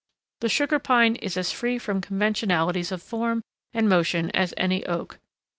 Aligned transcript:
The 0.39 0.49
Sugar 0.49 0.79
Pine 0.79 1.15
is 1.17 1.37
as 1.37 1.51
free 1.51 1.77
from 1.77 2.01
conventionalities 2.01 2.91
of 2.91 3.03
form 3.03 3.43
and 3.71 3.87
motion 3.87 4.31
as 4.31 4.51
any 4.57 4.83
oak. 4.87 5.19